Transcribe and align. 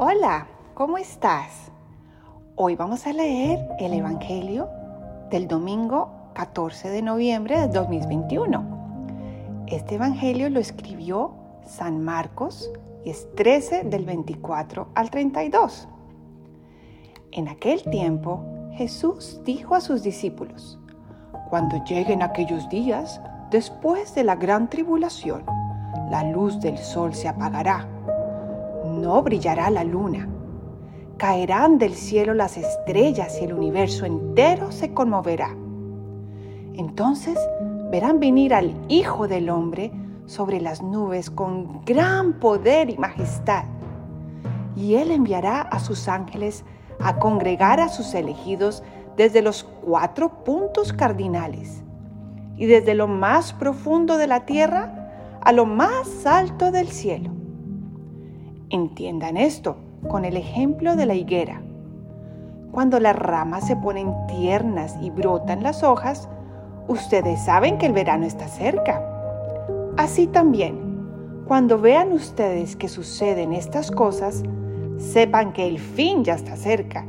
Hola, 0.00 0.46
¿cómo 0.74 0.96
estás? 0.96 1.72
Hoy 2.54 2.76
vamos 2.76 3.04
a 3.08 3.12
leer 3.12 3.58
el 3.80 3.92
Evangelio 3.94 4.68
del 5.28 5.48
domingo 5.48 6.30
14 6.34 6.88
de 6.90 7.02
noviembre 7.02 7.58
de 7.58 7.66
2021. 7.66 9.64
Este 9.66 9.96
Evangelio 9.96 10.50
lo 10.50 10.60
escribió 10.60 11.32
San 11.66 12.00
Marcos 12.04 12.70
y 13.04 13.10
es 13.10 13.26
13 13.34 13.82
del 13.82 14.04
24 14.04 14.86
al 14.94 15.10
32. 15.10 15.88
En 17.32 17.48
aquel 17.48 17.82
tiempo 17.82 18.44
Jesús 18.74 19.40
dijo 19.44 19.74
a 19.74 19.80
sus 19.80 20.04
discípulos, 20.04 20.78
cuando 21.50 21.84
lleguen 21.84 22.22
aquellos 22.22 22.68
días, 22.68 23.20
después 23.50 24.14
de 24.14 24.22
la 24.22 24.36
gran 24.36 24.70
tribulación, 24.70 25.44
la 26.08 26.22
luz 26.22 26.60
del 26.60 26.78
sol 26.78 27.14
se 27.14 27.26
apagará 27.26 27.97
no 29.00 29.22
brillará 29.22 29.70
la 29.70 29.84
luna. 29.84 30.28
Caerán 31.16 31.78
del 31.78 31.94
cielo 31.94 32.34
las 32.34 32.56
estrellas 32.56 33.38
y 33.40 33.44
el 33.44 33.54
universo 33.54 34.06
entero 34.06 34.70
se 34.70 34.92
conmoverá. 34.94 35.56
Entonces 36.74 37.38
verán 37.90 38.20
venir 38.20 38.54
al 38.54 38.74
Hijo 38.88 39.26
del 39.26 39.50
Hombre 39.50 39.90
sobre 40.26 40.60
las 40.60 40.82
nubes 40.82 41.30
con 41.30 41.84
gran 41.84 42.34
poder 42.34 42.90
y 42.90 42.98
majestad. 42.98 43.64
Y 44.76 44.94
Él 44.94 45.10
enviará 45.10 45.62
a 45.62 45.80
sus 45.80 46.06
ángeles 46.06 46.64
a 47.00 47.18
congregar 47.18 47.80
a 47.80 47.88
sus 47.88 48.14
elegidos 48.14 48.82
desde 49.16 49.42
los 49.42 49.64
cuatro 49.64 50.44
puntos 50.44 50.92
cardinales 50.92 51.82
y 52.56 52.66
desde 52.66 52.94
lo 52.94 53.08
más 53.08 53.52
profundo 53.52 54.16
de 54.18 54.26
la 54.26 54.44
tierra 54.46 55.38
a 55.40 55.52
lo 55.52 55.66
más 55.66 56.26
alto 56.26 56.70
del 56.70 56.88
cielo. 56.88 57.37
Entiendan 58.70 59.38
esto 59.38 59.76
con 60.08 60.26
el 60.26 60.36
ejemplo 60.36 60.94
de 60.94 61.06
la 61.06 61.14
higuera. 61.14 61.62
Cuando 62.70 63.00
las 63.00 63.16
ramas 63.16 63.66
se 63.66 63.76
ponen 63.76 64.12
tiernas 64.26 64.94
y 65.00 65.08
brotan 65.08 65.62
las 65.62 65.82
hojas, 65.82 66.28
ustedes 66.86 67.42
saben 67.42 67.78
que 67.78 67.86
el 67.86 67.94
verano 67.94 68.26
está 68.26 68.46
cerca. 68.46 69.02
Así 69.96 70.26
también, 70.26 70.76
cuando 71.46 71.80
vean 71.80 72.12
ustedes 72.12 72.76
que 72.76 72.88
suceden 72.88 73.54
estas 73.54 73.90
cosas, 73.90 74.42
sepan 74.98 75.54
que 75.54 75.66
el 75.66 75.78
fin 75.78 76.22
ya 76.22 76.34
está 76.34 76.54
cerca, 76.54 77.06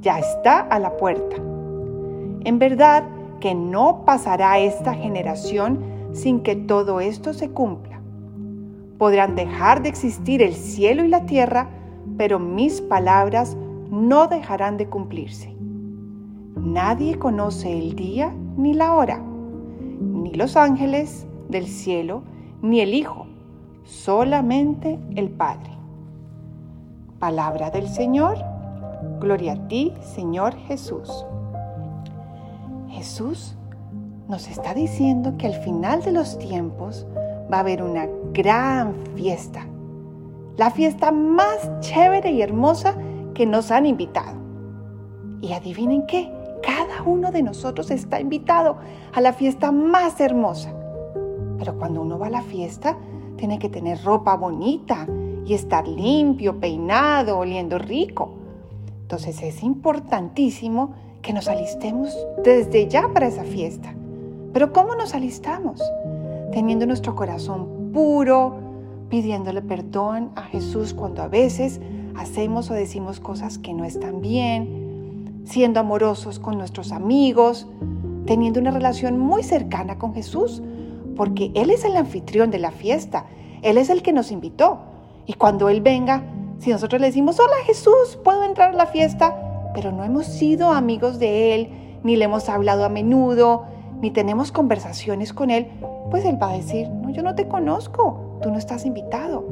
ya 0.00 0.18
está 0.18 0.60
a 0.60 0.78
la 0.78 0.96
puerta. 0.96 1.36
En 1.36 2.58
verdad 2.58 3.04
que 3.38 3.54
no 3.54 4.06
pasará 4.06 4.58
esta 4.60 4.94
generación 4.94 5.78
sin 6.14 6.40
que 6.40 6.56
todo 6.56 7.00
esto 7.00 7.34
se 7.34 7.50
cumpla. 7.50 7.91
Podrán 9.02 9.34
dejar 9.34 9.82
de 9.82 9.88
existir 9.88 10.42
el 10.42 10.54
cielo 10.54 11.02
y 11.02 11.08
la 11.08 11.26
tierra, 11.26 11.68
pero 12.16 12.38
mis 12.38 12.80
palabras 12.80 13.56
no 13.90 14.28
dejarán 14.28 14.76
de 14.76 14.88
cumplirse. 14.88 15.56
Nadie 16.54 17.18
conoce 17.18 17.76
el 17.76 17.96
día 17.96 18.32
ni 18.56 18.74
la 18.74 18.94
hora, 18.94 19.18
ni 19.18 20.32
los 20.34 20.56
ángeles 20.56 21.26
del 21.48 21.66
cielo, 21.66 22.22
ni 22.62 22.78
el 22.78 22.94
Hijo, 22.94 23.26
solamente 23.82 25.00
el 25.16 25.30
Padre. 25.30 25.72
Palabra 27.18 27.70
del 27.70 27.88
Señor, 27.88 28.38
gloria 29.18 29.54
a 29.54 29.66
ti, 29.66 29.92
Señor 30.00 30.54
Jesús. 30.68 31.26
Jesús 32.88 33.56
nos 34.28 34.46
está 34.46 34.74
diciendo 34.74 35.36
que 35.38 35.48
al 35.48 35.54
final 35.54 36.02
de 36.02 36.12
los 36.12 36.38
tiempos 36.38 37.04
va 37.52 37.58
a 37.58 37.60
haber 37.60 37.82
una 37.82 38.08
gran 38.32 38.94
fiesta. 39.14 39.66
La 40.56 40.70
fiesta 40.70 41.12
más 41.12 41.70
chévere 41.80 42.30
y 42.30 42.42
hermosa 42.42 42.96
que 43.34 43.46
nos 43.46 43.70
han 43.70 43.86
invitado. 43.86 44.40
Y 45.40 45.52
adivinen 45.52 46.06
qué, 46.06 46.32
cada 46.62 47.02
uno 47.02 47.32
de 47.32 47.42
nosotros 47.42 47.90
está 47.90 48.20
invitado 48.20 48.76
a 49.12 49.20
la 49.20 49.32
fiesta 49.32 49.72
más 49.72 50.20
hermosa. 50.20 50.72
Pero 51.58 51.76
cuando 51.78 52.02
uno 52.02 52.18
va 52.18 52.28
a 52.28 52.30
la 52.30 52.42
fiesta, 52.42 52.96
tiene 53.36 53.58
que 53.58 53.68
tener 53.68 54.02
ropa 54.04 54.36
bonita 54.36 55.06
y 55.44 55.54
estar 55.54 55.86
limpio, 55.86 56.60
peinado, 56.60 57.38
oliendo 57.38 57.78
rico. 57.78 58.34
Entonces 59.02 59.42
es 59.42 59.62
importantísimo 59.62 60.94
que 61.20 61.32
nos 61.32 61.48
alistemos 61.48 62.16
desde 62.44 62.88
ya 62.88 63.08
para 63.12 63.26
esa 63.26 63.44
fiesta. 63.44 63.94
Pero 64.52 64.72
¿cómo 64.72 64.94
nos 64.94 65.14
alistamos? 65.14 65.82
Teniendo 66.52 66.86
nuestro 66.86 67.16
corazón 67.16 67.90
puro, 67.92 68.54
pidiéndole 69.08 69.62
perdón 69.62 70.30
a 70.36 70.42
Jesús 70.42 70.94
cuando 70.94 71.22
a 71.22 71.28
veces 71.28 71.80
hacemos 72.16 72.70
o 72.70 72.74
decimos 72.74 73.20
cosas 73.20 73.58
que 73.58 73.74
no 73.74 73.84
están 73.84 74.20
bien, 74.20 75.42
siendo 75.44 75.80
amorosos 75.80 76.38
con 76.38 76.56
nuestros 76.56 76.92
amigos, 76.92 77.66
teniendo 78.26 78.60
una 78.60 78.70
relación 78.70 79.18
muy 79.18 79.42
cercana 79.42 79.98
con 79.98 80.14
Jesús, 80.14 80.62
porque 81.16 81.50
Él 81.54 81.70
es 81.70 81.84
el 81.84 81.96
anfitrión 81.96 82.50
de 82.50 82.58
la 82.58 82.70
fiesta, 82.70 83.26
Él 83.62 83.78
es 83.78 83.90
el 83.90 84.02
que 84.02 84.12
nos 84.12 84.30
invitó. 84.30 84.78
Y 85.26 85.34
cuando 85.34 85.68
Él 85.68 85.80
venga, 85.80 86.22
si 86.58 86.70
nosotros 86.70 87.00
le 87.00 87.08
decimos, 87.08 87.38
hola 87.40 87.56
Jesús, 87.66 88.18
¿puedo 88.22 88.44
entrar 88.44 88.70
a 88.70 88.76
la 88.76 88.86
fiesta? 88.86 89.70
Pero 89.74 89.90
no 89.90 90.04
hemos 90.04 90.26
sido 90.26 90.70
amigos 90.70 91.18
de 91.18 91.54
Él, 91.54 91.68
ni 92.02 92.16
le 92.16 92.26
hemos 92.26 92.48
hablado 92.48 92.84
a 92.84 92.88
menudo, 92.88 93.64
ni 94.02 94.10
tenemos 94.10 94.50
conversaciones 94.52 95.32
con 95.32 95.50
Él, 95.50 95.68
pues 96.10 96.24
Él 96.24 96.36
va 96.42 96.50
a 96.50 96.56
decir, 96.56 96.90
no, 96.90 97.10
yo 97.10 97.22
no 97.22 97.34
te 97.36 97.46
conozco, 97.46 98.38
tú 98.42 98.50
no 98.50 98.58
estás 98.58 98.84
invitado. 98.84 99.46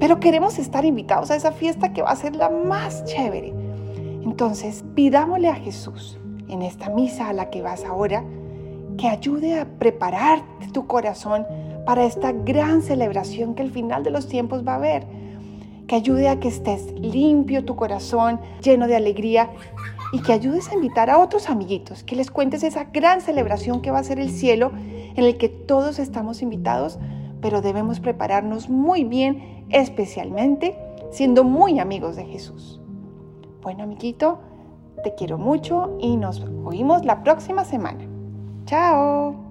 Pero 0.00 0.20
queremos 0.20 0.58
estar 0.58 0.84
invitados 0.84 1.30
a 1.30 1.36
esa 1.36 1.52
fiesta 1.52 1.92
que 1.92 2.02
va 2.02 2.10
a 2.10 2.16
ser 2.16 2.36
la 2.36 2.50
más 2.50 3.04
chévere. 3.04 3.54
Entonces, 4.22 4.84
pidámosle 4.94 5.48
a 5.48 5.54
Jesús 5.54 6.18
en 6.48 6.62
esta 6.62 6.90
misa 6.90 7.28
a 7.28 7.32
la 7.32 7.50
que 7.50 7.62
vas 7.62 7.84
ahora, 7.84 8.24
que 8.98 9.08
ayude 9.08 9.60
a 9.60 9.64
preparar 9.64 10.42
tu 10.72 10.86
corazón 10.88 11.46
para 11.86 12.04
esta 12.04 12.32
gran 12.32 12.82
celebración 12.82 13.54
que 13.54 13.62
al 13.62 13.70
final 13.70 14.02
de 14.02 14.10
los 14.10 14.26
tiempos 14.26 14.66
va 14.66 14.72
a 14.72 14.76
haber. 14.76 15.06
Que 15.86 15.94
ayude 15.94 16.28
a 16.28 16.40
que 16.40 16.48
estés 16.48 16.92
limpio 17.00 17.64
tu 17.64 17.76
corazón, 17.76 18.40
lleno 18.60 18.88
de 18.88 18.96
alegría 18.96 19.50
y 20.12 20.20
que 20.20 20.32
ayudes 20.32 20.70
a 20.70 20.74
invitar 20.74 21.10
a 21.10 21.18
otros 21.18 21.48
amiguitos, 21.50 22.02
que 22.02 22.16
les 22.16 22.30
cuentes 22.30 22.62
esa 22.62 22.84
gran 22.84 23.20
celebración 23.20 23.82
que 23.82 23.90
va 23.90 23.98
a 23.98 24.04
ser 24.04 24.18
el 24.18 24.30
cielo 24.30 24.72
en 24.74 25.24
el 25.24 25.36
que 25.36 25.48
todos 25.48 25.98
estamos 25.98 26.42
invitados, 26.42 26.98
pero 27.40 27.60
debemos 27.60 28.00
prepararnos 28.00 28.68
muy 28.68 29.04
bien, 29.04 29.66
especialmente 29.70 30.78
siendo 31.10 31.44
muy 31.44 31.78
amigos 31.78 32.16
de 32.16 32.24
Jesús. 32.24 32.80
Bueno, 33.62 33.82
amiguito, 33.82 34.40
te 35.02 35.14
quiero 35.14 35.38
mucho 35.38 35.96
y 36.00 36.16
nos 36.16 36.44
oímos 36.64 37.04
la 37.04 37.22
próxima 37.22 37.64
semana. 37.64 38.04
Chao. 38.66 39.47